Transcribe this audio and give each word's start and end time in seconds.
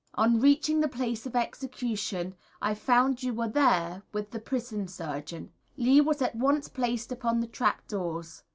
On 0.15 0.39
reaching 0.39 0.79
the 0.79 0.87
place 0.87 1.27
of 1.27 1.35
execution 1.35 2.33
I 2.59 2.73
found 2.73 3.21
you 3.21 3.35
were 3.35 3.47
there 3.47 4.01
with 4.11 4.31
the 4.31 4.39
Prison 4.39 4.87
Surgeon. 4.87 5.51
Lee 5.77 6.01
was 6.01 6.23
at 6.23 6.35
once 6.35 6.67
placed 6.67 7.11
upon 7.11 7.39
the 7.39 7.45
trap 7.45 7.87
doors. 7.87 8.41